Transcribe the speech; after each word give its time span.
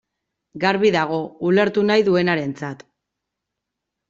Garbi 0.63 0.89
dago, 0.95 1.19
ulertu 1.49 1.83
nahi 1.91 2.07
duenarentzat. 2.09 2.83